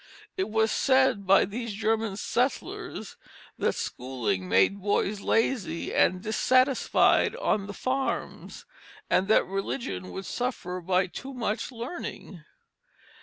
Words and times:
It 0.35 0.49
was 0.49 0.71
said 0.71 1.27
by 1.27 1.45
these 1.45 1.73
German 1.73 2.17
settlers 2.17 3.17
that 3.59 3.73
schooling 3.75 4.49
made 4.49 4.81
boys 4.81 5.21
lazy 5.21 5.93
and 5.93 6.23
dissatisfied 6.23 7.35
on 7.35 7.67
the 7.67 7.73
farms, 7.73 8.65
and 9.11 9.27
that 9.27 9.45
religion 9.45 10.09
would 10.09 10.25
suffer 10.25 10.81
by 10.81 11.05
too 11.05 11.35
much 11.35 11.71
learning. 11.71 12.43